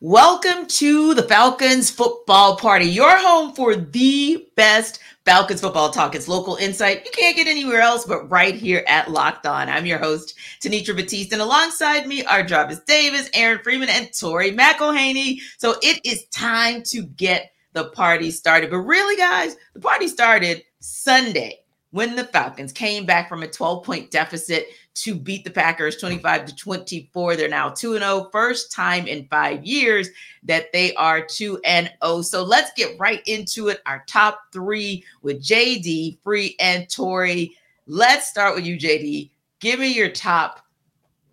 [0.00, 6.14] Welcome to the Falcons football party, your home for the best Falcons football talk.
[6.14, 9.68] It's local insight you can't get anywhere else but right here at Locked On.
[9.68, 14.52] I'm your host, Tenitra Batiste, and alongside me are Jarvis Davis, Aaron Freeman, and Tori
[14.52, 15.40] McElhaney.
[15.56, 18.70] So it is time to get the party started.
[18.70, 21.58] But really, guys, the party started Sunday
[21.90, 24.68] when the Falcons came back from a 12 point deficit
[25.02, 27.36] to beat the Packers 25 to 24.
[27.36, 30.08] They're now 2 and 0, first time in five years
[30.44, 32.22] that they are 2 and 0.
[32.22, 33.80] So let's get right into it.
[33.86, 37.56] Our top three with JD, Free, and Tori.
[37.86, 39.30] Let's start with you, JD.
[39.60, 40.64] Give me your top.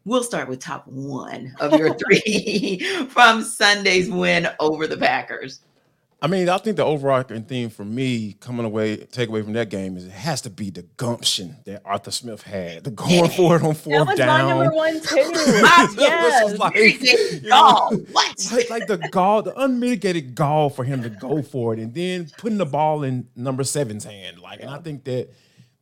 [0.05, 5.61] We'll start with top one of your three from Sunday's win over the Packers.
[6.25, 9.69] I mean, I think the overarching theme for me coming away, take away from that
[9.69, 13.57] game is it has to be the gumption that Arthur Smith had, the going for
[13.57, 14.45] it on fourth that was down.
[14.47, 15.31] my number one too.
[15.99, 16.57] yes.
[16.57, 18.51] like, you know, what?
[18.51, 22.31] Like, like the gall, the unmitigated gall for him to go for it, and then
[22.39, 24.39] putting the ball in number seven's hand.
[24.39, 25.29] Like, and I think that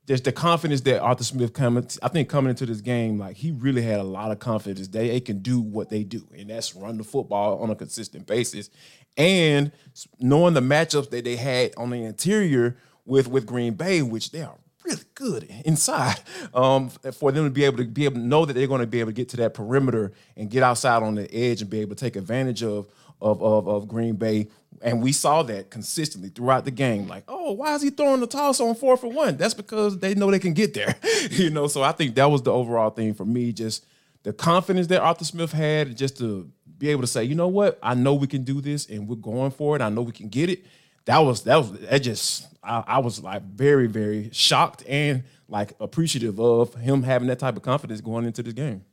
[0.08, 1.88] there's the confidence that Arthur Smith coming.
[2.02, 4.90] I think coming into this game, like he really had a lot of confidence.
[4.90, 8.28] They, they can do what they do, and that's run the football on a consistent
[8.28, 8.70] basis
[9.18, 9.72] and
[10.20, 14.42] knowing the matchups that they had on the interior with with Green Bay, which they
[14.42, 16.20] are really good inside,
[16.54, 18.88] um, for them to be able to be able to know that they're going to
[18.88, 21.80] be able to get to that perimeter and get outside on the edge and be
[21.80, 22.88] able to take advantage of
[23.22, 24.48] of of, of Green Bay.
[24.82, 27.08] And we saw that consistently throughout the game.
[27.08, 29.38] Like, oh, why is he throwing the toss on four for one?
[29.38, 30.98] That's because they know they can get there.
[31.32, 33.54] you know, so I think that was the overall thing for me.
[33.54, 33.86] Just
[34.24, 36.50] the confidence that Arthur Smith had, just to
[36.84, 39.16] be able to say, you know what, I know we can do this, and we're
[39.16, 39.82] going for it.
[39.82, 40.66] I know we can get it.
[41.06, 45.74] That was that was that just I, I was like very very shocked and like
[45.80, 48.84] appreciative of him having that type of confidence going into this game.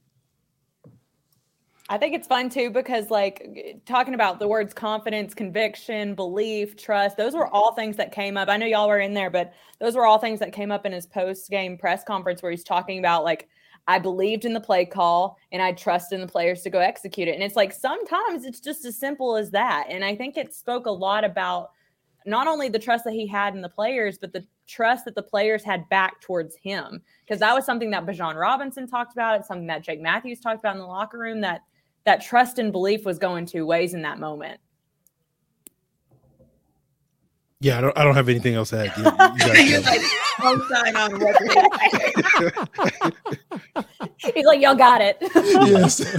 [1.88, 7.16] I think it's fun too because, like, talking about the words confidence, conviction, belief, trust,
[7.16, 8.48] those were all things that came up.
[8.48, 10.92] I know y'all were in there, but those were all things that came up in
[10.92, 13.48] his post game press conference where he's talking about, like,
[13.86, 17.28] I believed in the play call and I trust in the players to go execute
[17.28, 17.34] it.
[17.34, 19.86] And it's like sometimes it's just as simple as that.
[19.88, 21.70] And I think it spoke a lot about
[22.26, 25.22] not only the trust that he had in the players, but the trust that the
[25.22, 27.02] players had back towards him.
[27.24, 29.38] Because that was something that Bijan Robinson talked about.
[29.38, 31.62] It's something that Jake Matthews talked about in the locker room that
[32.04, 34.60] that trust and belief was going two ways in that moment.
[37.62, 37.98] Yeah, I don't.
[37.98, 38.96] I don't have anything else to add.
[38.96, 39.04] You,
[39.64, 40.00] you like,
[40.68, 41.10] sign on
[44.34, 45.18] He's like, y'all got it.
[45.20, 46.00] yes.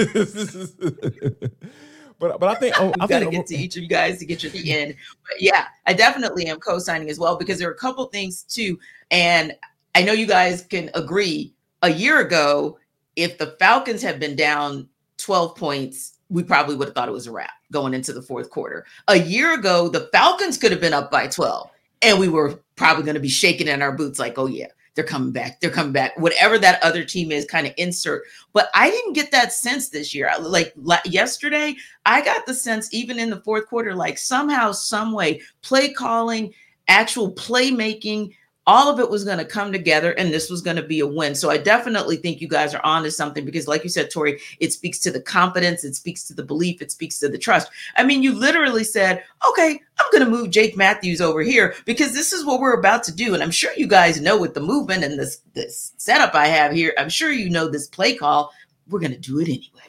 [2.20, 4.26] but but I think oh, I got to get to each of you guys to
[4.26, 4.94] get you the end.
[5.24, 8.78] But yeah, I definitely am co-signing as well because there are a couple things too,
[9.10, 9.56] and
[9.96, 11.56] I know you guys can agree.
[11.82, 12.78] A year ago,
[13.16, 14.88] if the Falcons had been down
[15.18, 18.50] 12 points we probably would have thought it was a wrap going into the fourth
[18.50, 18.86] quarter.
[19.10, 21.70] A year ago, the Falcons could have been up by 12,
[22.02, 25.04] and we were probably going to be shaking in our boots like, oh, yeah, they're
[25.04, 25.60] coming back.
[25.60, 26.18] They're coming back.
[26.18, 28.24] Whatever that other team is, kind of insert.
[28.54, 30.32] But I didn't get that sense this year.
[30.40, 30.74] Like,
[31.06, 31.76] yesterday,
[32.06, 36.54] I got the sense, even in the fourth quarter, like somehow, some way, play calling,
[36.88, 38.34] actual playmaking,
[38.72, 41.06] all of it was going to come together and this was going to be a
[41.06, 41.36] win.
[41.36, 44.72] So I definitely think you guys are onto something because, like you said, Tori, it
[44.72, 47.70] speaks to the confidence, it speaks to the belief, it speaks to the trust.
[47.98, 52.14] I mean, you literally said, okay, I'm going to move Jake Matthews over here because
[52.14, 53.34] this is what we're about to do.
[53.34, 56.72] And I'm sure you guys know with the movement and this, this setup I have
[56.72, 58.54] here, I'm sure you know this play call.
[58.88, 59.84] We're going to do it anyway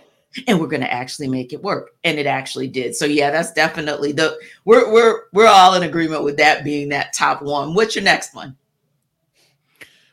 [0.49, 3.53] and we're going to actually make it work and it actually did so yeah that's
[3.53, 4.35] definitely the
[4.65, 8.35] we're we're we're all in agreement with that being that top one what's your next
[8.35, 8.57] one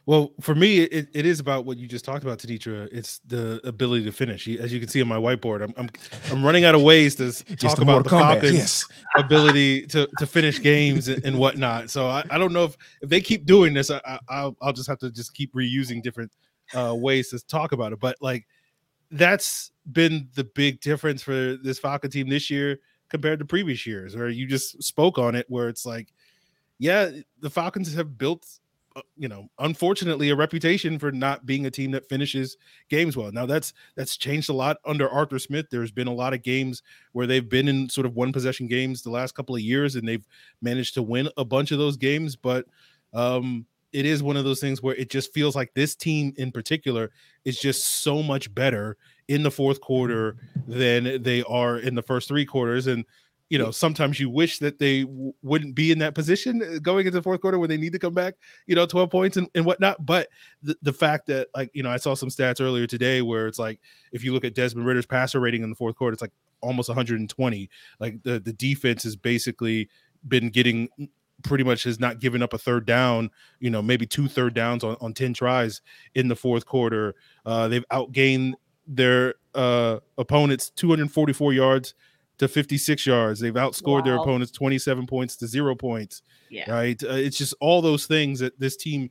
[0.09, 2.89] well, for me, it, it is about what you just talked about, Tenitra.
[2.91, 4.47] It's the ability to finish.
[4.47, 5.87] As you can see on my whiteboard, I'm I'm,
[6.31, 8.85] I'm running out of ways to talk about the Falcons' yes.
[9.15, 11.91] ability to, to finish games and, and whatnot.
[11.91, 14.89] So I, I don't know if, if they keep doing this, I, I, will just
[14.89, 16.31] have to just keep reusing different
[16.73, 17.99] uh, ways to talk about it.
[17.99, 18.47] But like
[19.11, 22.79] that's been the big difference for this Falcon team this year
[23.09, 26.07] compared to previous years, where you just spoke on it, where it's like,
[26.79, 28.47] yeah, the Falcons have built
[29.15, 32.57] you know, unfortunately, a reputation for not being a team that finishes
[32.89, 33.31] games well.
[33.31, 35.67] Now that's that's changed a lot under Arthur Smith.
[35.69, 36.81] There's been a lot of games
[37.11, 40.07] where they've been in sort of one possession games the last couple of years, and
[40.07, 40.27] they've
[40.61, 42.35] managed to win a bunch of those games.
[42.35, 42.65] But
[43.13, 46.51] um, it is one of those things where it just feels like this team in
[46.51, 47.11] particular
[47.45, 48.97] is just so much better
[49.27, 50.37] in the fourth quarter
[50.67, 53.05] than they are in the first three quarters, and
[53.49, 57.05] you know, sometimes you wish that they w- wouldn't be in that position uh, going
[57.07, 58.35] into the fourth quarter when they need to come back,
[58.67, 60.05] you know, 12 points and, and whatnot.
[60.05, 60.29] But
[60.61, 63.59] the, the fact that, like, you know, I saw some stats earlier today where it's
[63.59, 63.79] like,
[64.11, 66.31] if you look at Desmond Ridder's passer rating in the fourth quarter, it's like
[66.61, 67.69] almost 120.
[67.99, 69.89] Like the the defense has basically
[70.27, 70.89] been getting
[71.43, 74.83] pretty much has not given up a third down, you know, maybe two third downs
[74.83, 75.81] on, on 10 tries
[76.13, 77.15] in the fourth quarter.
[77.45, 78.53] Uh, they've outgained
[78.85, 81.93] their uh, opponents 244 yards
[82.39, 83.39] to 56 yards.
[83.39, 84.01] They've outscored wow.
[84.01, 86.23] their opponents 27 points to zero points.
[86.49, 86.71] Yeah.
[86.71, 87.01] Right.
[87.03, 89.09] Uh, it's just all those things that this team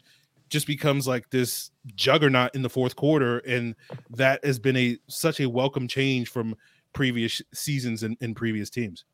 [0.48, 3.38] just becomes like this juggernaut in the fourth quarter.
[3.38, 3.76] And
[4.10, 6.56] that has been a such a welcome change from
[6.92, 9.04] previous seasons and, and previous teams.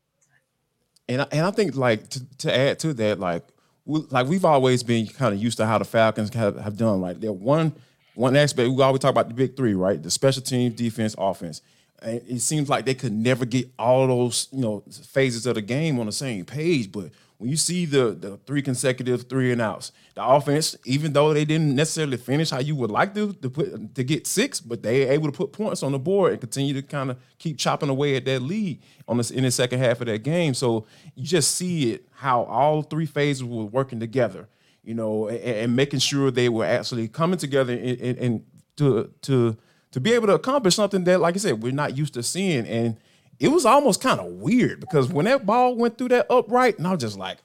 [1.07, 3.43] And I, and I think like to, to add to that, like
[3.83, 7.01] we, like we've always been kind of used to how the Falcons have, have done.
[7.01, 7.75] Like they're one
[8.15, 8.71] one aspect.
[8.71, 10.01] We always talk about the big three, right?
[10.01, 11.61] The special teams, defense, offense.
[12.01, 15.99] It seems like they could never get all those you know phases of the game
[15.99, 16.91] on the same page.
[16.91, 21.33] But when you see the the three consecutive three and outs, the offense, even though
[21.33, 24.83] they didn't necessarily finish how you would like to to put to get six, but
[24.83, 27.89] they able to put points on the board and continue to kind of keep chopping
[27.89, 30.53] away at that lead on this in the second half of that game.
[30.53, 34.47] So you just see it how all three phases were working together,
[34.83, 38.45] you know, and, and making sure they were actually coming together and, and
[38.77, 39.57] to to
[39.95, 42.67] to be able to accomplish something that, like I said, we're not used to seeing
[42.67, 42.97] and
[43.39, 46.85] it was almost kind of weird because when that ball went through that upright, and
[46.85, 47.37] I was just like,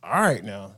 [0.00, 0.76] all right now.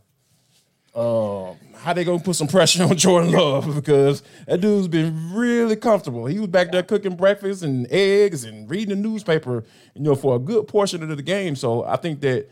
[0.95, 1.53] Uh,
[1.83, 6.25] how they gonna put some pressure on Jordan Love because that dude's been really comfortable.
[6.25, 9.63] He was back there cooking breakfast and eggs and reading the newspaper,
[9.95, 11.55] you know, for a good portion of the game.
[11.55, 12.49] So I think that,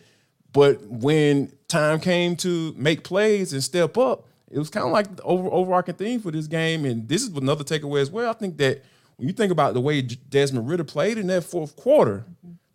[0.52, 5.16] but when time came to make plays and step up, it was kind of like
[5.16, 6.84] the over, overarching theme for this game.
[6.84, 8.30] And this is another takeaway as well.
[8.30, 8.82] I think that
[9.16, 12.24] when you think about the way Desmond Ridder played in that fourth quarter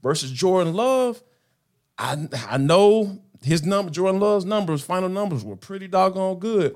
[0.02, 1.24] versus Jordan Love,
[1.98, 6.76] I I know his number, Jordan Love's numbers, final numbers were pretty doggone good,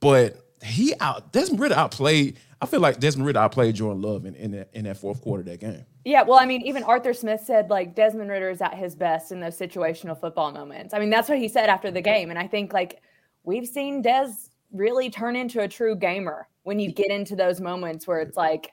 [0.00, 2.38] but he out Desmond Ridder outplayed.
[2.60, 5.40] I feel like Desmond Ridder outplayed Jordan Love in, in that, in that fourth quarter
[5.40, 5.84] of that game.
[6.04, 9.32] Yeah, well, I mean, even Arthur Smith said like Desmond Ridder is at his best
[9.32, 10.94] in those situational football moments.
[10.94, 13.02] I mean, that's what he said after the game, and I think like
[13.44, 14.30] we've seen Des
[14.72, 18.72] really turn into a true gamer when you get into those moments where it's like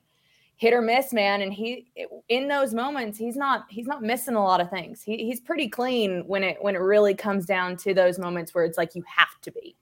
[0.59, 1.41] hit or miss, man.
[1.41, 1.87] And he
[2.27, 5.01] in those moments, he's not he's not missing a lot of things.
[5.01, 8.65] He, he's pretty clean when it when it really comes down to those moments where
[8.65, 9.75] it's like you have to be.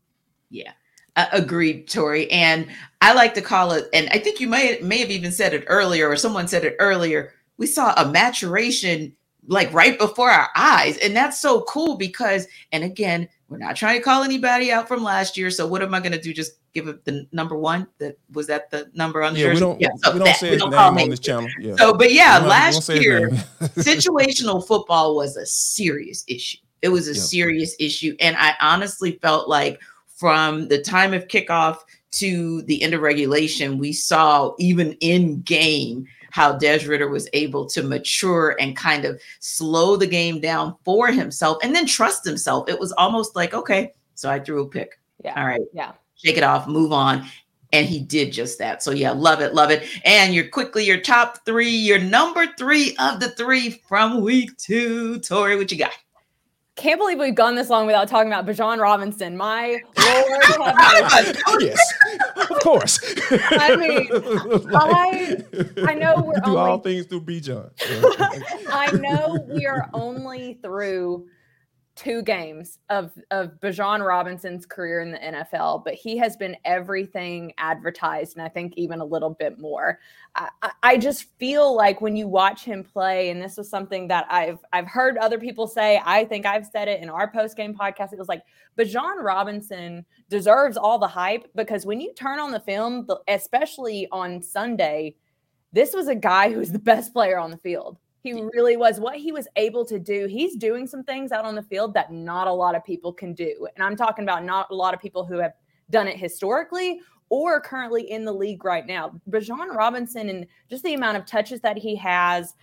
[0.50, 0.72] Yeah.
[1.16, 2.30] Uh, agreed, Tori.
[2.32, 2.68] And
[3.02, 5.66] I like to call it, and I think you may may have even said it
[5.68, 7.34] earlier, or someone said it earlier.
[7.58, 9.16] We saw a maturation
[9.48, 13.98] like right before our eyes, and that's so cool because, and again, we're not trying
[13.98, 15.50] to call anybody out from last year.
[15.50, 16.34] So what am I going to do?
[16.34, 17.88] Just give it the number one?
[18.00, 19.56] That was that the number on the yeah, jersey?
[19.56, 21.50] We don't, yeah, so we don't that, say his name on this channel.
[21.60, 21.76] Yeah.
[21.78, 23.30] So, but yeah, last year,
[23.62, 26.58] situational football was a serious issue.
[26.82, 27.22] It was a yeah.
[27.22, 31.78] serious issue, and I honestly felt like from the time of kickoff
[32.12, 37.66] to the end of regulation, we saw even in game how Des Ridder was able
[37.68, 42.70] to mature and kind of slow the game down for himself and then trust himself.
[42.70, 45.00] It was almost like, okay, so I threw a pick.
[45.24, 45.40] Yeah.
[45.40, 45.62] All right.
[45.74, 45.94] Yeah.
[46.16, 47.26] Shake it off, move on.
[47.74, 48.82] And he did just that.
[48.82, 49.84] So yeah, love it, love it.
[50.06, 55.20] And you're quickly your top three, your number three of the three from week two.
[55.20, 55.92] Tori, what you got?
[56.78, 59.36] Can't believe we've gone this long without talking about Bijan Robinson.
[59.36, 60.42] My lord,
[61.60, 61.94] yes,
[62.50, 63.00] of course.
[63.32, 64.08] I mean,
[64.74, 65.38] I
[65.88, 67.72] I know we're do only, all things through Bijan.
[68.70, 71.28] I know we are only through
[71.98, 77.52] two games of of Bijan Robinson's career in the NFL, but he has been everything
[77.58, 80.00] advertised, and I think even a little bit more.
[80.36, 84.28] I, I just feel like when you watch him play, and this was something that
[84.30, 86.00] I've I've heard other people say.
[86.06, 88.14] I think I've said it in our post game podcast.
[88.14, 88.44] It was like
[88.78, 94.42] Bijan Robinson deserves all the hype because when you turn on the film, especially on
[94.42, 95.16] Sunday,
[95.74, 97.98] this was a guy who's the best player on the field
[98.34, 99.00] he really was.
[99.00, 102.12] What he was able to do, he's doing some things out on the field that
[102.12, 103.68] not a lot of people can do.
[103.76, 105.54] And I'm talking about not a lot of people who have
[105.90, 109.14] done it historically or currently in the league right now.
[109.30, 112.54] Bijan Robinson and just the amount of touches that he has,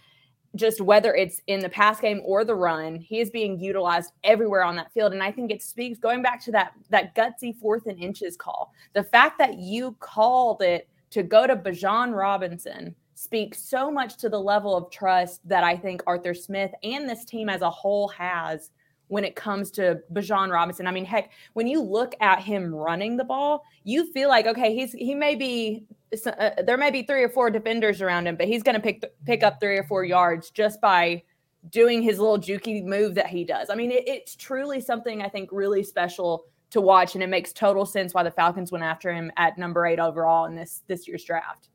[0.54, 4.62] just whether it's in the pass game or the run, he is being utilized everywhere
[4.62, 5.12] on that field.
[5.12, 8.72] And I think it speaks going back to that that gutsy fourth and inches call.
[8.92, 14.28] The fact that you called it to go to Bijan Robinson speaks so much to
[14.28, 18.08] the level of trust that I think Arthur Smith and this team as a whole
[18.08, 18.70] has
[19.08, 20.86] when it comes to Bijan Robinson.
[20.86, 24.74] I mean, heck, when you look at him running the ball, you feel like okay,
[24.74, 25.84] he's he may be
[26.26, 29.04] uh, there may be three or four defenders around him, but he's going to pick
[29.24, 31.22] pick up three or four yards just by
[31.70, 33.70] doing his little jukey move that he does.
[33.70, 37.52] I mean, it, it's truly something I think really special to watch, and it makes
[37.52, 41.06] total sense why the Falcons went after him at number eight overall in this this
[41.06, 41.68] year's draft.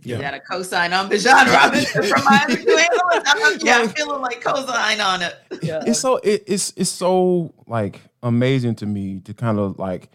[0.00, 0.16] Yeah.
[0.16, 3.62] Is that a cosign on Bijan Robinson from Miami New England?
[3.62, 5.36] yeah, I'm feeling like cosign on it.
[5.62, 5.82] Yeah.
[5.86, 10.08] It's so it, it's it's so like amazing to me to kind of like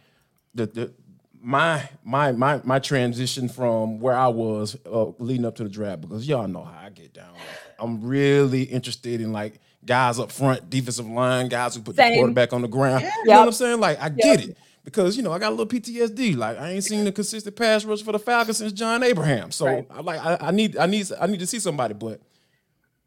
[0.55, 0.93] the, the
[1.41, 6.01] my my my my transition from where I was uh, leading up to the draft
[6.01, 7.33] because y'all know how I get down.
[7.77, 12.13] I'm really interested in like guys up front, defensive line, guys who put Same.
[12.13, 13.03] the quarterback on the ground.
[13.03, 13.11] Yeah.
[13.25, 13.79] You know what I'm saying?
[13.81, 14.17] Like I yep.
[14.17, 16.35] get it because you know I got a little PTSD.
[16.35, 19.51] Like I ain't seen a consistent pass rush for the Falcons since John Abraham.
[19.51, 19.87] So right.
[19.89, 21.93] I like I, I, need I need I need to see somebody.
[21.93, 22.21] But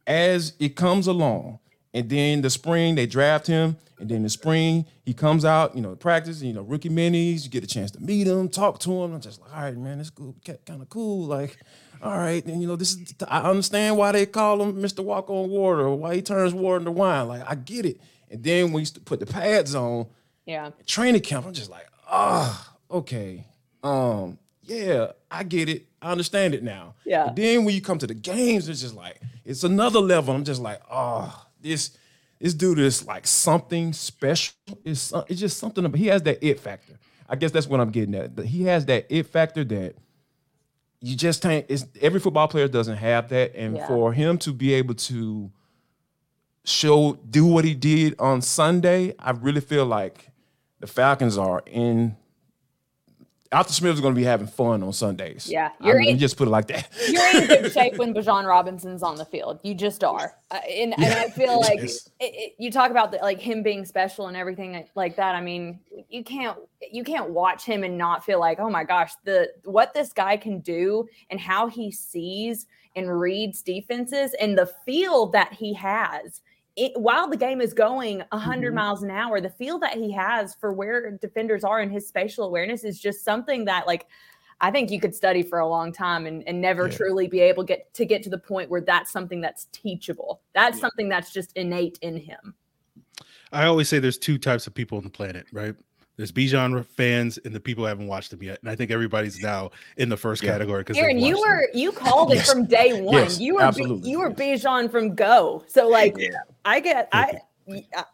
[0.06, 1.58] as it comes along,
[1.92, 5.82] and then the spring they draft him, and then the spring he comes out, you
[5.82, 7.44] know, practice, you know, rookie minis.
[7.44, 9.14] You get a chance to meet him, talk to him.
[9.14, 11.26] I'm just like, all right, man, it's cool, kind of cool.
[11.26, 11.58] Like,
[12.02, 15.04] all right, and you know, this is I understand why they call him Mr.
[15.04, 17.28] Walk on Water, or why he turns water into wine.
[17.28, 18.00] Like I get it.
[18.30, 20.06] And then when you put the pads on
[20.46, 20.70] yeah.
[20.86, 23.44] Training camp, I'm just like, ah, oh, okay.
[23.82, 25.86] Um, yeah, I get it.
[26.00, 26.94] I understand it now.
[27.04, 27.26] Yeah.
[27.26, 30.34] But then when you come to the games, it's just like it's another level.
[30.34, 31.96] I'm just like, oh, this
[32.38, 34.54] this dude is like something special.
[34.84, 35.92] It's it's just something.
[35.94, 36.98] He has that it factor.
[37.28, 38.38] I guess that's what I'm getting at.
[38.40, 39.96] He has that it factor that
[41.00, 41.66] you just can't.
[41.68, 43.86] It's every football player doesn't have that, and yeah.
[43.86, 45.50] for him to be able to
[46.64, 50.30] show do what he did on Sunday, I really feel like
[50.86, 52.16] the Falcons are in.
[53.52, 55.48] Arthur Smith is going to be having fun on Sundays.
[55.48, 56.88] Yeah, you're I mean, in, just put it like that.
[57.08, 59.60] You're in good shape when Bijan Robinson's on the field.
[59.62, 63.12] You just are, uh, and, yeah, and, I feel like it, it, you talk about
[63.12, 65.36] the, like him being special and everything like that.
[65.36, 65.78] I mean,
[66.08, 66.58] you can't
[66.90, 70.36] you can't watch him and not feel like, oh my gosh, the what this guy
[70.36, 72.66] can do and how he sees
[72.96, 76.42] and reads defenses and the feel that he has
[76.76, 78.74] it, while the game is going 100 mm-hmm.
[78.76, 82.44] miles an hour, the feel that he has for where defenders are and his spatial
[82.44, 84.06] awareness is just something that, like,
[84.60, 86.96] I think you could study for a long time and, and never yeah.
[86.96, 90.40] truly be able get to get to the point where that's something that's teachable.
[90.54, 90.82] That's yeah.
[90.82, 92.54] something that's just innate in him.
[93.52, 95.74] I always say there's two types of people on the planet, right?
[96.16, 99.40] There's Bijan fans and the people who haven't watched them yet, and I think everybody's
[99.42, 100.52] now in the first yeah.
[100.52, 100.80] category.
[100.80, 101.78] Because Aaron, you were them.
[101.78, 102.50] you called it yes.
[102.50, 103.14] from day one.
[103.14, 104.08] Yes, you were absolutely.
[104.08, 105.62] you were Bijan from go.
[105.66, 106.30] So like, yeah.
[106.64, 107.38] I get I.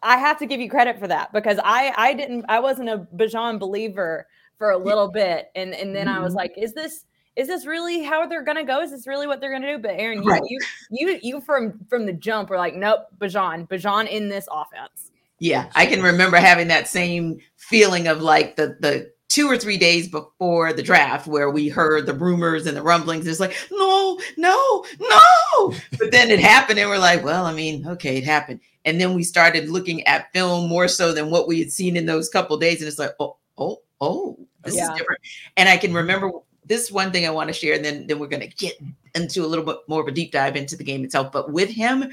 [0.02, 3.06] I have to give you credit for that because I I didn't I wasn't a
[3.14, 6.16] Bijan believer for a little bit and and then mm-hmm.
[6.16, 6.38] I was mm-hmm.
[6.38, 7.04] like is this
[7.36, 8.80] is this really how they're gonna go?
[8.80, 9.78] Is this really what they're gonna do?
[9.78, 10.42] But Aaron, you right.
[10.46, 10.58] you,
[10.90, 15.11] you you from from the jump were like, nope, Bijan, Bijan in this offense.
[15.42, 19.76] Yeah, I can remember having that same feeling of like the the two or three
[19.76, 23.26] days before the draft where we heard the rumors and the rumblings.
[23.26, 25.74] It's like, no, no, no.
[25.98, 28.60] But then it happened and we're like, well, I mean, okay, it happened.
[28.84, 32.06] And then we started looking at film more so than what we had seen in
[32.06, 32.80] those couple days.
[32.80, 34.92] And it's like, oh, oh, oh, this yeah.
[34.92, 35.22] is different.
[35.56, 36.30] And I can remember
[36.66, 38.74] this one thing I want to share, and then, then we're going to get
[39.16, 41.32] into a little bit more of a deep dive into the game itself.
[41.32, 42.12] But with him,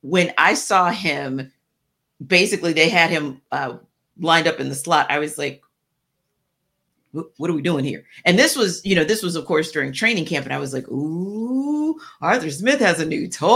[0.00, 1.52] when I saw him
[2.24, 3.76] basically they had him uh,
[4.18, 5.10] lined up in the slot.
[5.10, 5.62] I was like,
[7.36, 8.04] what are we doing here?
[8.24, 10.72] And this was, you know, this was of course during training camp, and I was
[10.72, 13.48] like, ooh, Arthur Smith has a new toy,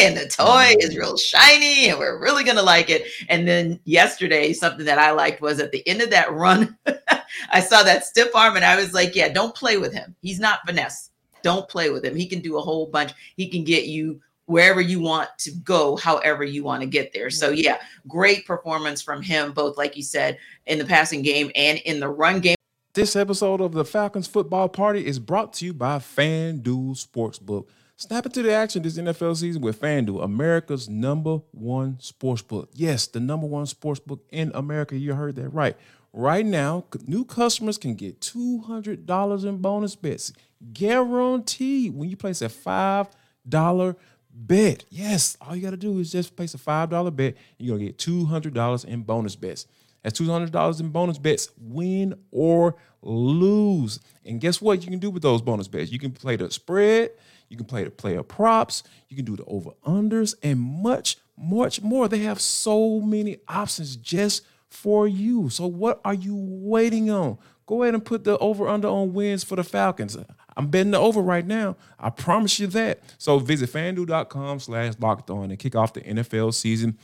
[0.00, 3.06] and the toy is real shiny, and we're really gonna like it.
[3.28, 6.76] And then yesterday, something that I liked was at the end of that run,
[7.50, 10.14] I saw that stiff arm, and I was like, yeah, don't play with him.
[10.22, 11.10] He's not finesse.
[11.42, 12.14] Don't play with him.
[12.14, 13.12] He can do a whole bunch.
[13.36, 17.30] He can get you wherever you want to go, however you want to get there.
[17.30, 17.60] So, mm-hmm.
[17.60, 22.00] yeah, great performance from him, both like you said, in the passing game and in
[22.00, 22.56] the run game.
[22.94, 26.62] This episode of the Falcons Football Party is brought to you by FanDuel
[27.06, 27.66] Sportsbook.
[27.96, 32.66] Snap into the action this NFL season with FanDuel, America's number one sportsbook.
[32.74, 34.96] Yes, the number one sportsbook in America.
[34.96, 35.76] You heard that right.
[36.12, 40.32] Right now, new customers can get $200 in bonus bets
[40.72, 43.96] guaranteed when you place a $5
[44.32, 44.84] bet.
[44.90, 47.36] Yes, all you got to do is just place a $5 bet.
[47.58, 49.66] You're going to get $200 in bonus bets.
[50.02, 54.00] That's $200 in bonus bets, win or lose.
[54.24, 55.92] And guess what you can do with those bonus bets?
[55.92, 57.10] You can play the spread,
[57.48, 61.82] you can play the player props, you can do the over unders, and much, much
[61.82, 62.08] more.
[62.08, 65.50] They have so many options just for you.
[65.50, 67.38] So, what are you waiting on?
[67.66, 70.16] Go ahead and put the over under on wins for the Falcons.
[70.56, 71.76] I'm betting the over right now.
[71.98, 73.00] I promise you that.
[73.18, 76.98] So visit fanduel.com slash locked on and kick off the NFL season.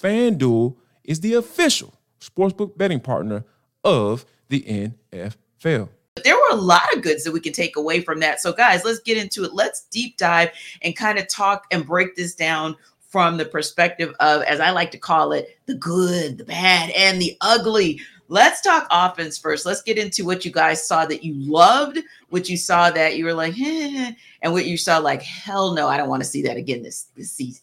[0.00, 3.44] FanDuel is the official sportsbook betting partner
[3.84, 5.88] of the NFL.
[6.22, 8.40] There were a lot of goods that we can take away from that.
[8.40, 9.52] So, guys, let's get into it.
[9.52, 10.50] Let's deep dive
[10.82, 12.76] and kind of talk and break this down
[13.14, 17.20] from the perspective of, as I like to call it, the good, the bad, and
[17.20, 18.00] the ugly.
[18.28, 19.66] Let's talk offense first.
[19.66, 21.98] Let's get into what you guys saw that you loved,
[22.30, 24.12] what you saw that you were like, eh,
[24.42, 27.06] and what you saw like, hell no, I don't want to see that again this
[27.16, 27.62] this season.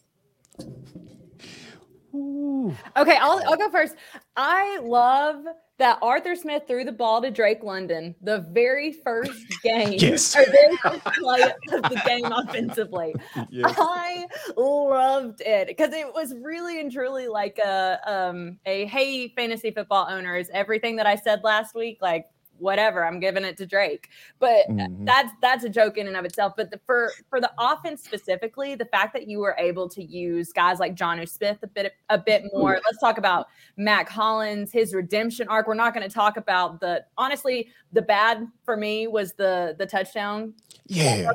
[2.14, 3.96] Okay, I'll I'll go first.
[4.36, 5.46] I love
[5.78, 10.36] that Arthur Smith threw the ball to Drake London the very first game, yes.
[10.36, 13.16] or very first play of the game offensively.
[13.50, 13.74] Yes.
[13.78, 19.72] I loved it because it was really and truly like a um a hey fantasy
[19.72, 22.28] football owners everything that I said last week like
[22.62, 24.10] whatever i'm giving it to drake.
[24.40, 25.06] But mm-hmm.
[25.06, 26.54] that's that's a joke in and of itself.
[26.56, 30.52] But the, for for the offense specifically the fact that you were able to use
[30.52, 32.80] guys like Jonnu Smith a bit a bit more.
[32.86, 35.68] Let's talk about mack hollins his redemption arc.
[35.68, 39.86] We're not going to talk about the honestly the bad for me was the the
[39.86, 40.54] touchdown.
[40.88, 41.32] Yeah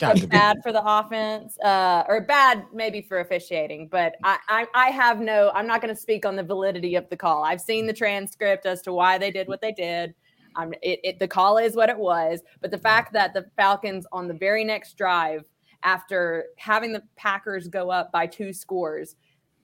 [0.00, 3.88] bad for the offense, uh, or bad maybe for officiating.
[3.88, 5.50] But I, I, I have no.
[5.54, 7.44] I'm not going to speak on the validity of the call.
[7.44, 10.14] I've seen the transcript as to why they did what they did.
[10.56, 12.40] Um, it, it, the call is what it was.
[12.60, 15.44] But the fact that the Falcons on the very next drive,
[15.82, 19.16] after having the Packers go up by two scores,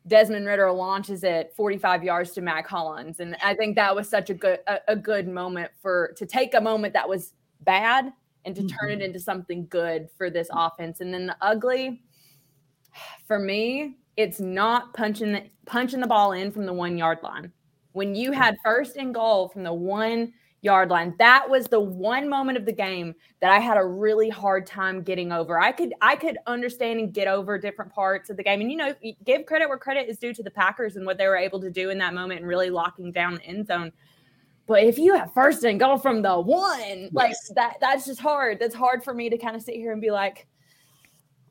[0.06, 4.30] Desmond Ridder launches it 45 yards to Mack Hollins, and I think that was such
[4.30, 8.12] a good a, a good moment for to take a moment that was bad
[8.46, 9.02] and to turn it mm-hmm.
[9.02, 11.00] into something good for this offense.
[11.00, 12.02] And then the ugly,
[13.26, 17.52] for me, it's not punching the punching the ball in from the one yard line.
[17.92, 22.28] When you had first and goal from the one yard line, that was the one
[22.28, 25.60] moment of the game that I had a really hard time getting over.
[25.60, 28.62] I could I could understand and get over different parts of the game.
[28.62, 31.26] And you know, give credit where credit is due to the Packers and what they
[31.26, 33.92] were able to do in that moment and really locking down the end zone.
[34.66, 38.58] But if you have first and go from the one, like that, that's just hard.
[38.58, 40.46] That's hard for me to kind of sit here and be like,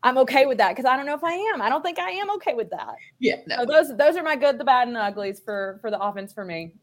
[0.04, 1.62] I'm okay with that because I don't know if I am.
[1.62, 2.96] I don't think I am okay with that.
[3.20, 3.38] Yeah.
[3.48, 3.58] No.
[3.60, 6.32] So those those are my good, the bad, and the uglies for for the offense
[6.32, 6.74] for me.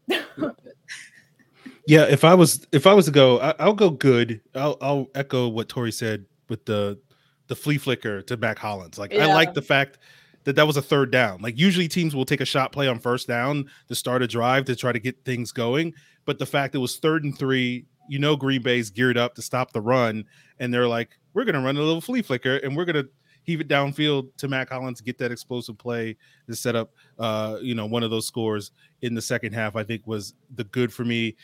[1.87, 4.41] yeah, if I was if I was to go, I, will go good.
[4.55, 6.99] I'll I'll echo what Tori said with the
[7.47, 8.97] the flea flicker to Mack Hollins.
[8.97, 9.27] Like yeah.
[9.27, 9.99] I like the fact
[10.43, 11.41] that that was a third down.
[11.41, 14.65] Like usually teams will take a shot play on first down to start a drive
[14.65, 15.93] to try to get things going,
[16.25, 19.41] but the fact it was third and three, you know Green Bay's geared up to
[19.41, 20.25] stop the run,
[20.59, 23.05] and they're like, we're gonna run a little flea flicker, and we're gonna
[23.43, 26.15] heave it downfield to Mack Hollins to get that explosive play
[26.47, 29.75] to set up, uh, you know, one of those scores in the second half.
[29.75, 31.35] I think was the good for me.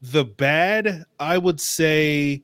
[0.00, 2.42] The bad, I would say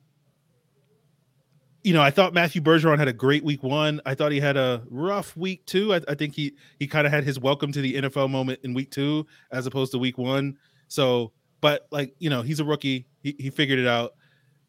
[1.85, 4.01] you know, I thought Matthew Bergeron had a great week one.
[4.07, 5.93] I thought he had a rough week two.
[5.93, 8.73] I, I think he he kind of had his welcome to the NFL moment in
[8.73, 10.57] week two as opposed to week one.
[10.87, 13.07] So, but like you know, he's a rookie.
[13.21, 14.13] He he figured it out.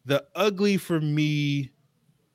[0.05, 1.71] The ugly for me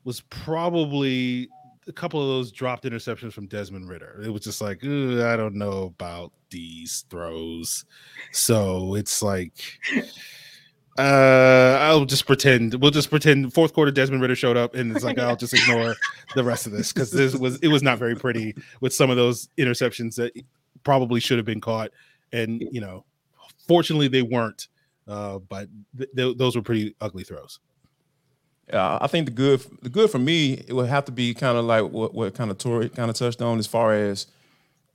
[0.04, 1.48] was probably
[1.88, 4.20] a couple of those dropped interceptions from Desmond Ridder.
[4.24, 7.84] It was just like, I don't know about these throws.
[8.30, 9.52] So it's like
[10.98, 12.74] uh, I'll just pretend.
[12.74, 15.94] We'll just pretend fourth quarter Desmond Ridder showed up, and it's like I'll just ignore
[16.34, 19.16] the rest of this because this was it was not very pretty with some of
[19.16, 20.32] those interceptions that
[20.84, 21.90] probably should have been caught,
[22.32, 23.04] and you know,
[23.66, 24.68] fortunately they weren't.
[25.06, 27.58] Uh, but th- th- those were pretty ugly throws.
[28.72, 31.58] Yeah, I think the good the good for me it would have to be kind
[31.58, 34.28] of like what what kind of Tori kind of touched on as far as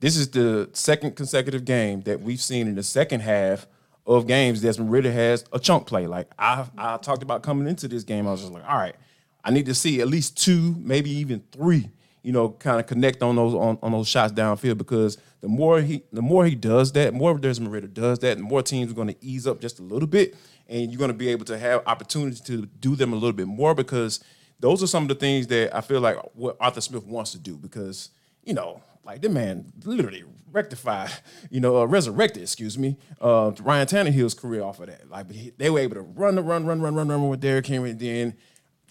[0.00, 3.66] this is the second consecutive game that we've seen in the second half
[4.06, 6.06] of games, Desmond Ridder has a chunk play.
[6.06, 8.96] Like I, I talked about coming into this game, I was just like, all right,
[9.44, 11.90] I need to see at least two, maybe even three,
[12.28, 15.80] you know, kind of connect on those on, on those shots downfield because the more
[15.80, 18.94] he the more he does that, more Desmond Ridder does that, the more teams are
[18.94, 20.36] going to ease up just a little bit,
[20.68, 23.46] and you're going to be able to have opportunities to do them a little bit
[23.46, 24.22] more because
[24.60, 27.38] those are some of the things that I feel like what Arthur Smith wants to
[27.38, 28.10] do because
[28.44, 31.10] you know like the man literally rectified,
[31.50, 35.08] you know, uh, resurrected, excuse me, uh, Ryan Tannehill's career off of that.
[35.08, 37.92] Like they were able to run the run, run, run, run, run with Derrick Henry.
[37.92, 38.36] And then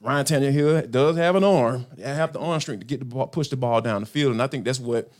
[0.02, 1.88] Ryan Tannehill does have an arm.
[1.96, 4.32] They have the arm strength to get the ball, push the ball down the field.
[4.32, 5.12] And I think that's what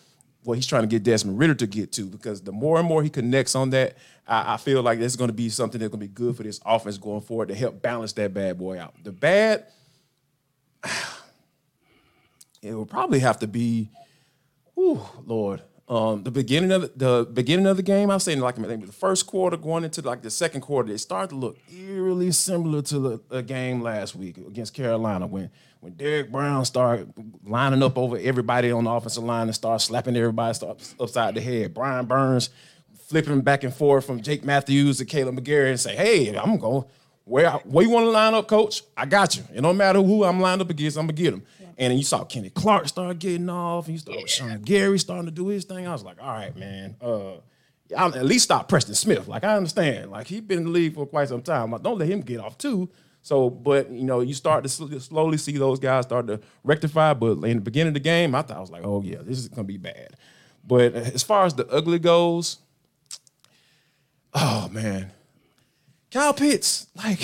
[0.44, 3.04] what he's trying to get Desmond Ridder to get to because the more and more
[3.04, 6.00] he connects on that, I, I feel like that's going to be something that's going
[6.00, 8.94] to be good for this offense going forward to help balance that bad boy out.
[9.04, 9.66] The bad,
[12.62, 13.90] it will probably have to be
[14.78, 15.64] Whew, Lord.
[15.90, 19.26] Um, the beginning of the, the beginning of the game, I'm saying like the first
[19.26, 23.22] quarter going into like the second quarter, it started to look eerily similar to the,
[23.30, 27.14] the game last week against Carolina when when Derrick Brown started
[27.46, 30.58] lining up over everybody on the offensive line and started slapping everybody
[31.00, 31.74] upside the head.
[31.74, 32.50] Brian Burns
[33.08, 36.84] flipping back and forth from Jake Matthews to Kaleb McGary and say, "Hey, I'm going
[37.28, 38.84] where where you want to line up, coach?
[38.96, 39.44] I got you.
[39.54, 41.44] It don't matter who I'm lined up against, I'm gonna get him."
[41.78, 44.26] And then you saw Kenny Clark start getting off, and you saw yeah.
[44.26, 45.88] Sean Gary starting to do his thing.
[45.88, 47.34] I was like, all right, man, uh,
[47.96, 49.28] I'll at least stop Preston Smith.
[49.28, 51.72] Like I understand, like he's been in the league for quite some time.
[51.72, 52.90] Like, don't let him get off too.
[53.22, 57.14] So, but you know, you start to slowly see those guys start to rectify.
[57.14, 59.38] But in the beginning of the game, I thought I was like, oh yeah, this
[59.38, 60.16] is gonna be bad.
[60.66, 62.58] But as far as the ugly goes,
[64.34, 65.12] oh man,
[66.12, 67.20] Kyle Pitts, like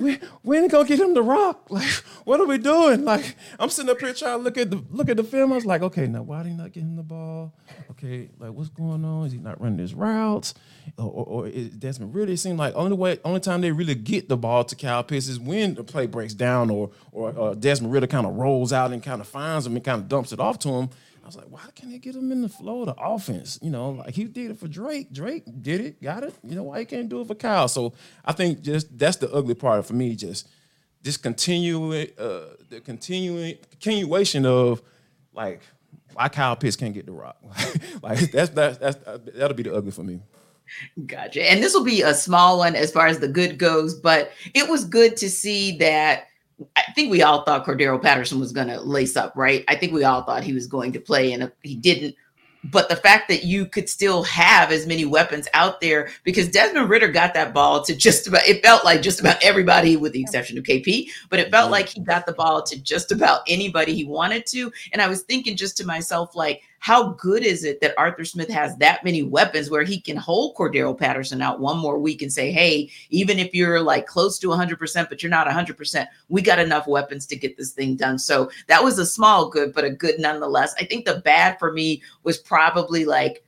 [0.00, 1.68] we we ain't gonna get him the rock.
[1.70, 1.88] Like,
[2.24, 3.04] what are we doing?
[3.04, 5.52] Like, I'm sitting up here trying to look at the look at the film.
[5.52, 7.54] I was like, okay, now why did he not get him the ball?
[7.92, 9.26] Okay, like what's going on?
[9.26, 10.54] Is he not running his routes?
[10.98, 12.16] Or, or, or is Desmond?
[12.28, 15.28] It seems like only way only time they really get the ball to Kyle Pitts
[15.28, 18.92] is when the play breaks down or or uh, Desmond Ridder kind of rolls out
[18.92, 20.90] and kind of finds him and kind of dumps it off to him
[21.30, 23.58] was like, why can't they get him in the flow of the offense?
[23.62, 25.12] You know, like he did it for Drake.
[25.12, 26.34] Drake did it, got it.
[26.42, 27.68] You know, why he can't do it for Kyle?
[27.68, 27.92] So
[28.24, 30.16] I think just that's the ugly part for me.
[30.16, 30.48] Just
[31.02, 34.82] this continuing, uh, the continuing continuation of
[35.32, 35.62] like
[36.14, 37.36] why Kyle Pitts can't get the rock.
[38.02, 38.96] like that's that's that's
[39.34, 40.20] that'll be the ugly for me.
[41.06, 41.50] Gotcha.
[41.50, 44.68] And this will be a small one as far as the good goes, but it
[44.68, 46.28] was good to see that
[46.76, 49.64] I think we all thought Cordarrelle Patterson was going to lace up, right?
[49.68, 52.14] I think we all thought he was going to play, and he didn't.
[52.62, 56.90] But the fact that you could still have as many weapons out there, because Desmond
[56.90, 60.20] Ridder got that ball to just about, it felt like just about everybody, with the
[60.20, 63.94] exception of KP, but it felt like he got the ball to just about anybody
[63.94, 64.70] he wanted to.
[64.92, 68.48] And I was thinking just to myself, like, how good is it that Arthur Smith
[68.48, 72.32] has that many weapons where he can hold Cordarrelle Patterson out one more week and
[72.32, 76.58] say, hey, even if you're like close to 100%, but you're not 100%, we got
[76.58, 78.18] enough weapons to get this thing done.
[78.18, 80.74] So that was a small good, but a good nonetheless.
[80.78, 83.44] I think the bad for me was probably like,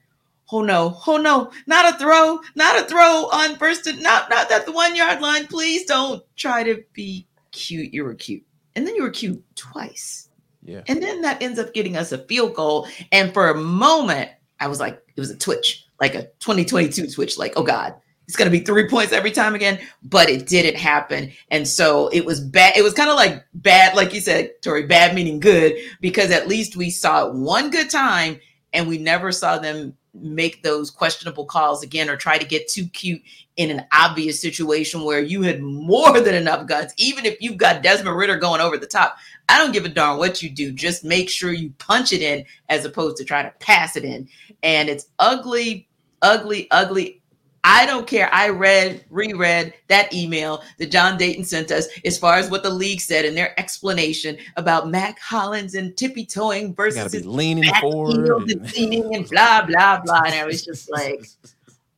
[0.52, 4.52] oh no, oh no, not a throw, not a throw on first, and not not
[4.52, 5.46] at the one yard line.
[5.46, 7.94] Please don't try to be cute.
[7.94, 8.44] You were cute,
[8.76, 10.28] and then you were cute twice.
[10.62, 10.82] Yeah.
[10.86, 12.86] And then that ends up getting us a field goal.
[13.10, 17.36] And for a moment, I was like, it was a twitch, like a 2022 twitch,
[17.36, 17.94] like, oh God,
[18.28, 19.80] it's going to be three points every time again.
[20.04, 21.32] But it didn't happen.
[21.50, 22.76] And so it was bad.
[22.76, 26.48] It was kind of like bad, like you said, Tori, bad meaning good, because at
[26.48, 28.40] least we saw it one good time
[28.72, 32.86] and we never saw them make those questionable calls again or try to get too
[32.86, 33.22] cute
[33.56, 37.82] in an obvious situation where you had more than enough guns, even if you've got
[37.82, 39.16] Desmond Ridder going over the top.
[39.48, 40.72] I don't give a darn what you do.
[40.72, 44.28] Just make sure you punch it in as opposed to try to pass it in.
[44.62, 45.88] And it's ugly,
[46.20, 47.21] ugly, ugly.
[47.64, 48.28] I don't care.
[48.34, 52.70] I read, reread that email that John Dayton sent us as far as what the
[52.70, 58.50] league said in their explanation about Mack Hollins and tippy toeing versus be leaning forward
[58.50, 60.22] and, and blah blah blah.
[60.26, 61.24] And I was just like,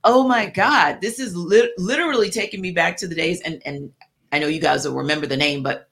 [0.05, 3.41] oh my god, this is li- literally taking me back to the days.
[3.41, 3.91] And and
[4.33, 5.89] I know you guys will remember the name, but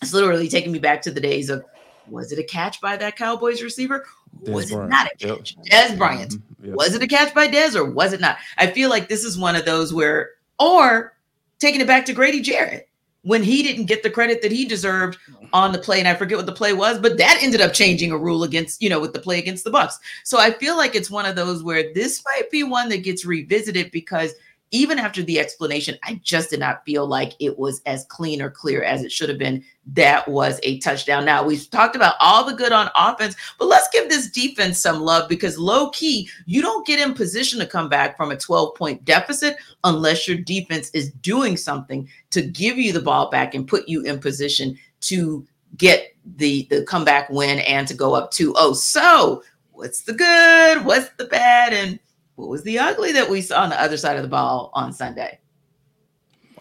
[0.00, 1.62] it's literally taking me back to the days of
[2.08, 4.06] was it a catch by that Cowboys receiver?
[4.44, 4.88] Dez was Bryant.
[4.88, 5.56] it not a catch?
[5.56, 5.66] Yep.
[5.66, 6.32] Dez Bryant.
[6.32, 6.66] Mm-hmm.
[6.66, 6.74] Yep.
[6.76, 8.38] Was it a catch by Dez or was it not?
[8.58, 11.14] I feel like this is one of those where, or
[11.58, 12.88] taking it back to Grady Jarrett
[13.22, 15.18] when he didn't get the credit that he deserved
[15.52, 18.12] on the play and i forget what the play was but that ended up changing
[18.12, 20.94] a rule against you know with the play against the bucks so i feel like
[20.94, 24.32] it's one of those where this might be one that gets revisited because
[24.72, 28.50] even after the explanation, I just did not feel like it was as clean or
[28.50, 29.64] clear as it should have been.
[29.86, 31.24] That was a touchdown.
[31.24, 35.00] Now, we've talked about all the good on offense, but let's give this defense some
[35.00, 38.76] love because low key, you don't get in position to come back from a 12
[38.76, 43.66] point deficit unless your defense is doing something to give you the ball back and
[43.66, 45.44] put you in position to
[45.76, 48.72] get the, the comeback win and to go up 2 0.
[48.74, 50.84] So, what's the good?
[50.84, 51.72] What's the bad?
[51.72, 51.98] And
[52.40, 54.92] what was the ugly that we saw on the other side of the ball on
[54.92, 55.38] Sunday?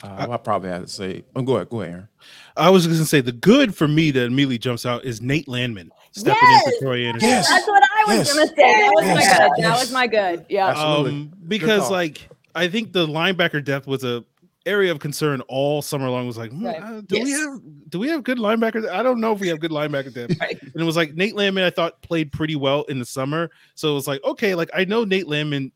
[0.03, 2.07] Uh, I probably have to say, oh, go ahead, go ahead, Aaron.
[2.55, 5.47] I was going to say the good for me that immediately jumps out is Nate
[5.47, 6.67] Landman stepping yes!
[6.67, 7.29] in for Troy Andersen.
[7.29, 8.33] Yes, that's what I was yes.
[8.33, 8.81] going to say.
[8.81, 9.15] That was yes.
[9.15, 9.51] my good.
[9.57, 9.67] Yes.
[9.67, 10.45] That was my good.
[10.49, 14.23] Yeah, um, because like I think the linebacker depth was a
[14.65, 16.27] area of concern all summer long.
[16.27, 16.81] Was like, hmm, right.
[16.81, 17.25] uh, do yes.
[17.25, 18.89] we have do we have good linebackers?
[18.89, 20.35] I don't know if we have good linebackers depth.
[20.41, 20.61] right.
[20.61, 21.63] And it was like Nate Landman.
[21.63, 24.85] I thought played pretty well in the summer, so it was like okay, like I
[24.85, 25.71] know Nate Landman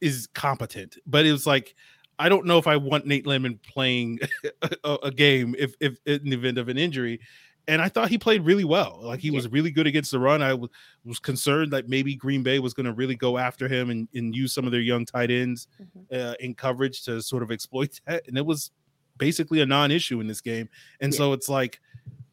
[0.00, 1.74] is competent, but it was like
[2.18, 4.18] I don't know if I want Nate Landman playing
[4.84, 7.20] a, a, game if if in the event of an injury.
[7.70, 8.98] And I thought he played really well.
[9.00, 9.36] Like he yeah.
[9.36, 10.42] was really good against the run.
[10.42, 10.68] I w-
[11.04, 14.34] was concerned that maybe Green Bay was going to really go after him and, and
[14.34, 16.00] use some of their young tight ends mm-hmm.
[16.12, 18.26] uh, in coverage to sort of exploit that.
[18.26, 18.72] And it was
[19.18, 20.68] basically a non-issue in this game.
[21.00, 21.18] And yeah.
[21.18, 21.80] so it's like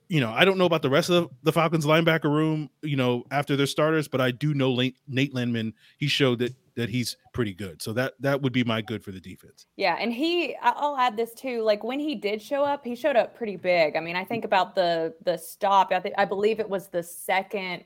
[0.09, 3.25] you know, I don't know about the rest of the Falcons linebacker room, you know,
[3.31, 4.73] after their starters, but I do know
[5.07, 5.73] Nate Landman.
[5.97, 7.81] He showed that that he's pretty good.
[7.81, 9.65] So that that would be my good for the defense.
[9.75, 11.61] Yeah, and he I'll add this too.
[11.61, 13.97] Like when he did show up, he showed up pretty big.
[13.97, 15.91] I mean, I think about the the stop.
[15.91, 17.83] I think I believe it was the second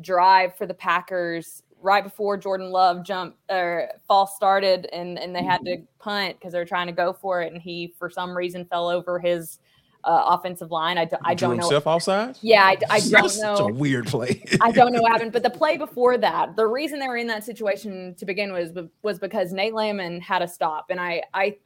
[0.00, 5.44] drive for the Packers right before Jordan Love jump or false started and and they
[5.44, 8.36] had to punt because they were trying to go for it and he for some
[8.36, 9.58] reason fell over his
[10.08, 10.96] uh, offensive line.
[10.96, 11.62] I, do, I don't know.
[11.62, 12.38] Himself offside?
[12.40, 13.56] Yeah, I, I don't know.
[13.56, 14.42] Such a weird play.
[14.60, 17.26] I don't know what happened, but the play before that, the reason they were in
[17.26, 21.22] that situation to begin with was, was because Nate Landman had a stop, and I
[21.34, 21.58] I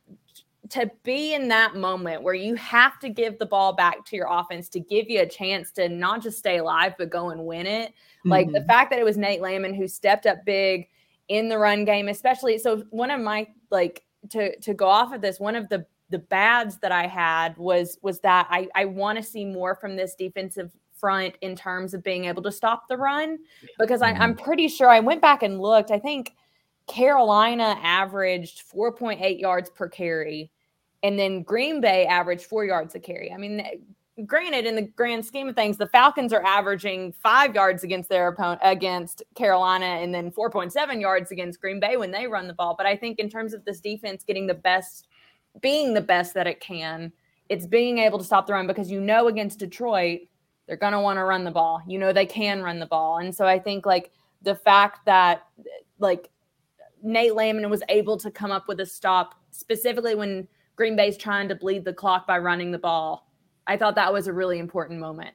[0.70, 4.26] to be in that moment where you have to give the ball back to your
[4.31, 7.66] offense to give you a chance to not just stay alive but go and win
[7.66, 7.90] it.
[7.90, 8.31] Mm-hmm.
[8.31, 8.68] Like the mm-hmm.
[8.68, 10.88] fact that it was Nate Landman who stepped up big
[11.28, 12.59] in the run game, especially.
[12.59, 16.18] So one of my like to to go off of this, one of the the
[16.18, 20.14] bads that I had was was that I I want to see more from this
[20.14, 23.38] defensive front in terms of being able to stop the run
[23.79, 24.44] because I, I'm mm-hmm.
[24.44, 25.90] pretty sure I went back and looked.
[25.90, 26.33] I think
[26.87, 30.53] Carolina averaged 4.8 yards per carry
[31.03, 33.33] and then Green Bay averaged four yards a carry.
[33.33, 33.64] I mean,
[34.27, 38.29] granted, in the grand scheme of things, the Falcons are averaging five yards against their
[38.29, 42.75] opponent against Carolina, and then 4.7 yards against Green Bay when they run the ball.
[42.77, 45.09] But I think in terms of this defense getting the best,
[45.61, 47.12] being the best that it can,
[47.49, 50.21] it's being able to stop the run because you know against Detroit,
[50.67, 51.83] they're going to want to run the ball.
[51.87, 54.11] You know they can run the ball, and so I think like
[54.43, 55.47] the fact that
[55.99, 56.31] like
[57.03, 61.49] Nate Landman was able to come up with a stop specifically when Green Bay's trying
[61.49, 63.29] to bleed the clock by running the ball.
[63.67, 65.35] I thought that was a really important moment.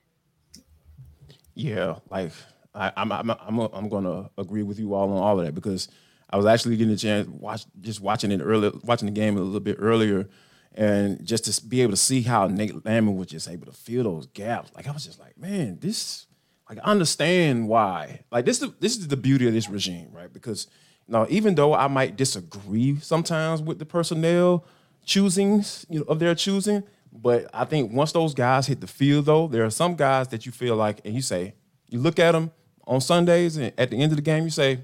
[1.54, 2.32] Yeah, like
[2.76, 5.56] I, I'm, I'm, I'm, I'm going to agree with you all on all of that
[5.56, 5.90] because
[6.30, 9.42] I was actually getting a chance watch just watching it earlier, watching the game a
[9.42, 10.28] little bit earlier,
[10.74, 14.04] and just to be able to see how Nate Landman was just able to fill
[14.04, 14.72] those gaps.
[14.76, 16.28] Like I was just like, man, this
[16.70, 18.22] like I understand why.
[18.32, 20.32] Like this is this is the beauty of this regime, right?
[20.32, 20.68] Because
[21.08, 24.66] now even though I might disagree sometimes with the personnel
[25.08, 26.84] choosings you know, of their choosing.
[27.12, 30.46] But I think once those guys hit the field, though, there are some guys that
[30.46, 31.54] you feel like, and you say,
[31.88, 32.52] you look at them
[32.86, 34.80] on Sundays, and at the end of the game, you say,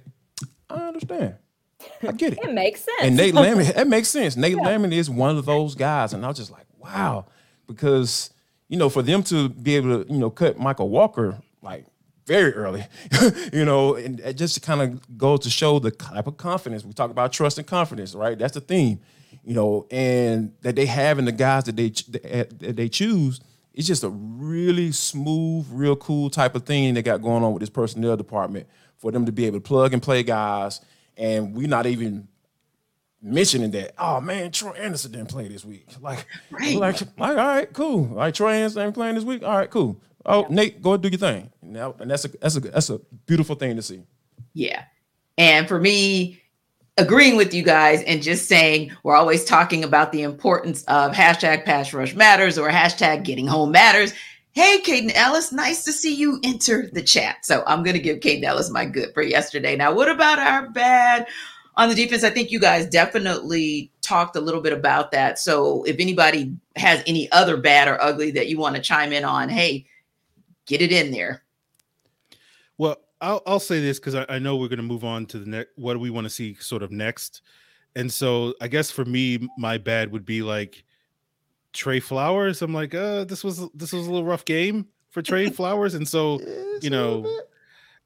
[0.73, 1.35] I understand.
[2.01, 2.39] I get it.
[2.43, 3.01] it makes sense.
[3.01, 4.35] And Nate Landman, that makes sense.
[4.35, 4.79] Nate yeah.
[4.79, 6.13] Is one of those guys.
[6.13, 7.25] And I was just like, wow.
[7.67, 8.31] Because,
[8.67, 11.85] you know, for them to be able to, you know, cut Mykal Walker like
[12.25, 12.85] very early,
[13.53, 16.83] you know, and it just kind of goes to show the type of confidence.
[16.83, 18.37] We talk about trust and confidence, right?
[18.37, 18.99] That's the theme
[19.43, 23.39] you know, and that they have in the guys that they that they choose.
[23.73, 27.61] It's just a really smooth, real cool type of thing they got going on with
[27.61, 28.67] this personnel department
[29.03, 30.79] for them to be able to plug and play guys.
[31.17, 32.29] And we're not even
[33.21, 33.93] mentioning that.
[33.97, 35.87] Oh man, Troy Andersen didn't play this week.
[36.01, 36.77] Like, right.
[36.77, 38.11] like, like, all right, cool.
[38.11, 39.43] All right, Troy Andersen ain't playing this week.
[39.43, 40.01] All right, cool.
[40.25, 40.55] Oh, yeah.
[40.55, 41.51] Nate, go do your thing.
[41.61, 44.03] Now, and that's a that's a that's a beautiful thing to see.
[44.53, 44.85] Yeah,
[45.37, 46.41] and for me,
[46.97, 51.65] agreeing with you guys and just saying we're always talking about the importance of hashtag
[51.65, 54.13] pass rush matters or hashtag getting home matters.
[54.53, 57.43] Hey, Kaden Elliss, nice to see you enter the chat.
[57.43, 59.75] So I'm going to give Kaden Elliss my good for yesterday.
[59.75, 61.27] Now, what about our bad
[61.75, 62.23] on the defense?
[62.23, 65.39] I think you guys definitely talked a little bit about that.
[65.39, 69.25] So if anybody has any other bad or ugly that you want to chime in
[69.25, 69.87] on, hey,
[70.67, 71.41] get it in there.
[72.77, 75.39] Well, I'll I'll say this because I, I, know we're going to move on to
[75.39, 75.71] the next.
[75.77, 77.41] What do we want to see sort of next?
[77.95, 80.83] And so I guess for me, my bad would be like
[81.73, 82.61] Trey Flowers.
[82.61, 86.07] I'm like, uh, this was this was a little rough game for Trey Flowers, and
[86.07, 86.39] so
[86.81, 87.25] you know,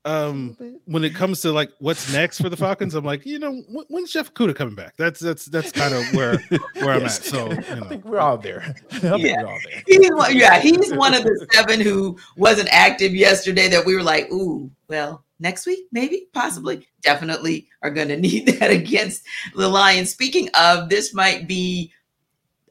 [0.05, 3.61] um, when it comes to like what's next for the Falcons, I'm like, you know,
[3.89, 4.95] when's Jeff Okudah coming back?
[4.97, 6.37] That's that's that's kind of where
[6.75, 7.11] where I'm at.
[7.11, 7.61] So you know.
[7.85, 8.75] I think we're all there.
[9.01, 9.43] yeah.
[9.43, 9.83] All there.
[9.85, 14.03] He's one, yeah, he's one of the seven who wasn't active yesterday that we were
[14.03, 19.23] like, ooh, well, next week, maybe, possibly, definitely are going to need that against
[19.55, 20.11] the Lions.
[20.11, 21.91] Speaking of, this might be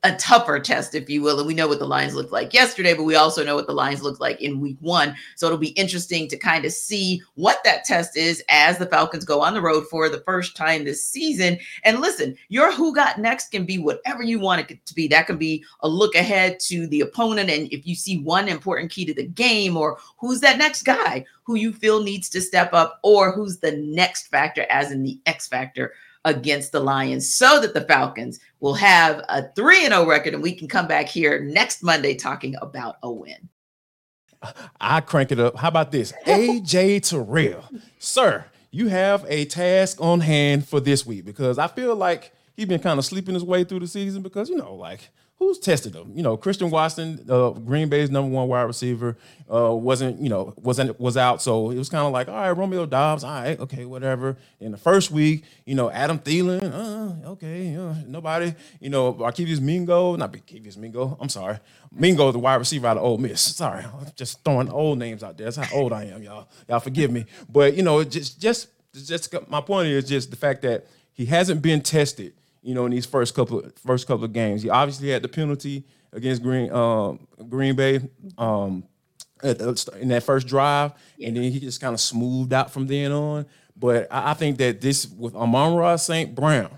[0.02, 1.38] a tougher test, if you will.
[1.38, 3.72] And we know what the lines looked like yesterday, but we also know what the
[3.72, 5.16] lines look like in week one.
[5.34, 9.24] So it'll be interesting to kind of see what that test is as the Falcons
[9.24, 11.58] go on the road for the first time this season.
[11.82, 15.08] And listen, your who got next can be whatever you want it to be.
[15.08, 17.50] That can be a look ahead to the opponent.
[17.50, 21.24] And if you see one important key to the game, or who's that next guy
[21.42, 25.18] who you feel needs to step up, or who's the next factor, as in the
[25.26, 25.94] X factor
[26.26, 30.42] against the Lions so that the Falcons will have a 3 and 0 record and
[30.42, 33.48] we can come back here next Monday talking about a win.
[34.80, 35.56] I crank it up.
[35.56, 36.12] How about this?
[36.26, 37.64] AJ Terrell.
[37.98, 42.66] Sir, you have a task on hand for this week because I feel like he's
[42.66, 45.08] been kind of sleeping his way through the season because, you know, like
[45.38, 46.12] who's tested them?
[46.14, 49.16] You know, Christian Watson, uh, Green Bay's number one wide receiver,
[49.52, 52.50] uh, wasn't you know wasn't was out, so it was kind of like, all right,
[52.50, 54.36] Romeo Doubs, all right, okay, whatever.
[54.60, 59.60] In the first week, you know, Adam Thielen, uh, okay, uh, nobody, you know, Arkevious
[59.60, 61.58] Mingo, not Arkevious Mingo, I'm sorry,
[61.92, 63.40] Mingo, the wide receiver out of Ole Miss.
[63.40, 65.50] Sorry, I'm just throwing old names out there.
[65.50, 66.48] That's how old I am, y'all.
[66.68, 70.62] Y'all forgive me, but you know, just just just my point is just the fact
[70.62, 72.32] that he hasn't been tested.
[72.66, 75.84] You know, in these first couple first couple of games, he obviously had the penalty
[76.12, 78.00] against Green um, Green Bay
[78.36, 78.82] um,
[79.42, 83.46] in that first drive, and then he just kind of smoothed out from then on.
[83.76, 86.34] But I, I think that this with Amon-Ra St.
[86.34, 86.70] Brown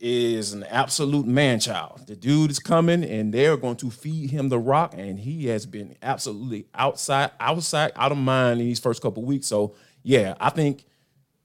[0.00, 2.06] is an absolute man child.
[2.06, 5.64] The dude is coming and they're going to feed him the rock, and he has
[5.64, 9.46] been absolutely outside, outside, out of mind in these first couple weeks.
[9.46, 10.84] So yeah, I think,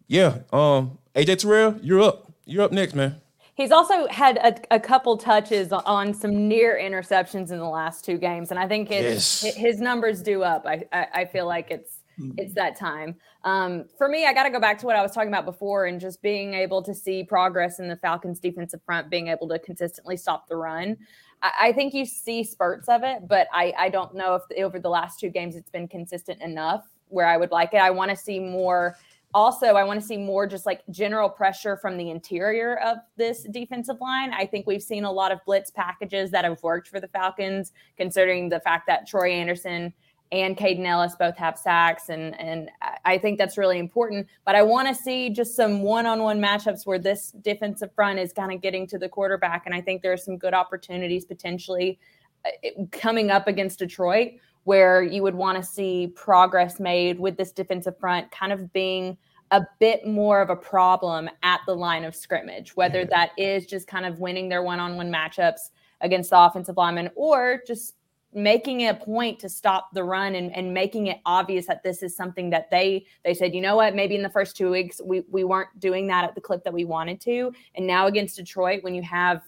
[0.08, 2.34] yeah, um, AJ Terrell, you're up.
[2.46, 3.22] You're up next, man.
[3.60, 8.18] He's also had a, a, couple touches on some near interceptions in the last two
[8.18, 9.42] games, and I think yes.
[9.42, 10.66] his numbers do up.
[10.66, 11.98] I, I, I feel like it's
[12.38, 13.16] it's that time.
[13.44, 15.88] Um, for me, I got to go back to what I was talking about before
[15.88, 19.60] and just being able to see progress in the Falcons' defensive front, being able to
[19.60, 20.96] consistently stop the run.
[21.42, 24.62] I, I think you see spurts of it, but I, I don't know if the,
[24.64, 27.82] over the last two games it's been consistent enough where I would like it.
[27.82, 28.96] I want to see more.
[29.34, 33.44] Also, I want to see more just like general pressure from the interior of this
[33.52, 34.34] defensive line.
[34.34, 37.72] I think we've seen a lot of blitz packages that have worked for the Falcons,
[37.96, 39.94] considering the fact that Troy Andersen
[40.32, 42.70] and Kaden Elliss both have sacks, and and
[43.06, 44.28] I think that's really important.
[44.46, 48.52] But I want to see just some one-on-one matchups where this defensive front is kind
[48.52, 52.00] of getting to the quarterback, and I think there are some good opportunities potentially
[52.46, 54.34] uh, coming up against Detroit
[54.70, 59.18] where you would want to see progress made with this defensive front, kind of being
[59.50, 63.88] a bit more of a problem at the line of scrimmage, whether that is just
[63.88, 67.96] kind of winning their one-on-one matchups against the offensive lineman or just
[68.32, 72.04] making it a point to stop the run and, and making it obvious that this
[72.04, 73.96] is something that they they said you know what?
[73.96, 76.74] Maybe in the first two weeks we, we weren't doing that at the clip that
[76.74, 77.52] we wanted to.
[77.74, 79.42] And now against detroit when you have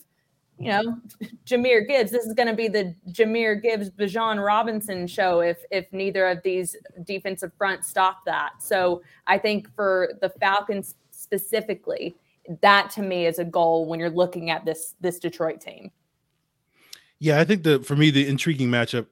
[0.63, 0.97] you know
[1.45, 5.91] jahmyr gibbs this is going to be the jahmyr gibbs bijan robinson show if if
[5.91, 12.15] neither of these defensive fronts stop that so i think for the falcons specifically
[12.61, 15.91] that to me is a goal when you're looking at this this detroit team
[17.21, 19.05] yeah, I think the for me the intriguing matchup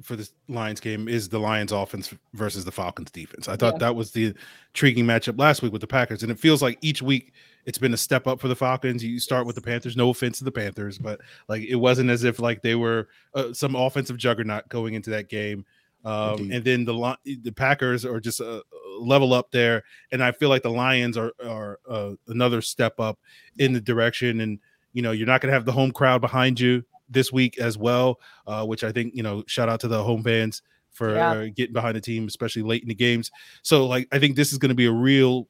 [0.00, 3.48] for this Lions game is the Lions offense versus the Falcons defense.
[3.48, 3.78] I thought yeah.
[3.88, 4.34] that was the
[4.72, 7.32] intriguing matchup last week with the Packers, and it feels like each week
[7.66, 9.04] it's been a step up for the Falcons.
[9.04, 9.96] You start with the Panthers.
[9.96, 13.52] No offense to the Panthers, but like it wasn't as if like they were uh,
[13.52, 15.66] some offensive juggernaut going into that game.
[16.04, 18.62] Um, and then the the Packers are just a
[19.00, 23.18] level up there, and I feel like the Lions are are uh, another step up
[23.58, 24.40] in the direction.
[24.40, 24.60] And
[24.92, 27.76] you know, you're not going to have the home crowd behind you this week as
[27.76, 31.46] well, uh, which I think you know, shout out to the home fans for yeah.
[31.48, 33.32] getting behind the team, especially late in the games.
[33.62, 35.48] So, like, I think this is going to be a real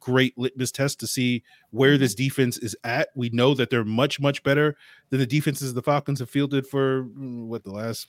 [0.00, 2.24] great litmus test to see where this mm-hmm.
[2.24, 3.08] defense is at.
[3.14, 4.76] We know that they're much, much better
[5.10, 8.08] than the defenses the Falcons have fielded for mm, what the last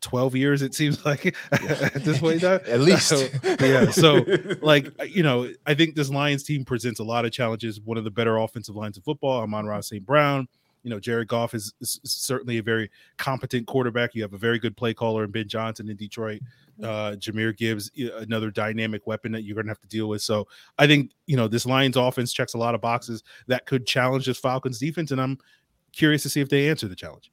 [0.00, 3.26] 12 years it seems like at this point at least so,
[3.60, 4.24] yeah so
[4.62, 8.04] like you know i think this lions team presents a lot of challenges one of
[8.04, 10.46] the better offensive lines of football amon-ra st brown
[10.88, 14.14] you know, Jared Goff is, is, certainly a very competent quarterback.
[14.14, 16.40] You have a very good play caller in Ben Johnson in Detroit.
[16.82, 20.22] Uh, Jahmyr Gibbs, another dynamic weapon that you're going to have to deal with.
[20.22, 20.48] So
[20.78, 24.24] I think, you know, this Lions offense checks a lot of boxes that could challenge
[24.24, 25.10] this Falcons defense.
[25.10, 25.38] And I'm
[25.92, 27.30] curious to see if they answer the challenge.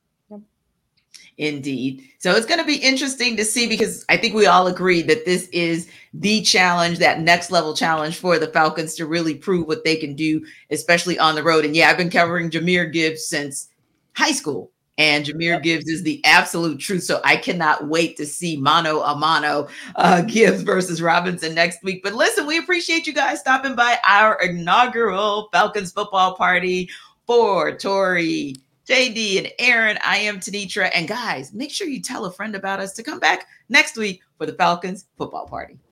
[1.37, 2.01] Indeed.
[2.19, 5.25] So it's going to be interesting to see because I think we all agree that
[5.25, 9.83] this is the challenge, that next level challenge for the Falcons to really prove what
[9.83, 11.65] they can do, especially on the road.
[11.65, 13.67] And yeah, I've been covering Jahmyr Gibbs since
[14.13, 14.71] high school.
[14.97, 15.61] And yep.
[15.61, 17.03] Gibbs is the absolute truth.
[17.03, 22.01] So I cannot wait to see mano a mano uh, Gibbs versus Robinson next week.
[22.01, 26.89] But listen, we appreciate you guys stopping by our inaugural Falcons football party
[27.27, 28.55] for Tori,
[28.87, 29.97] JD and Aaron.
[30.03, 30.91] I am Tenitra.
[30.93, 34.21] And guys, make sure you tell a friend about us to come back next week
[34.37, 35.79] for the Falcons football party.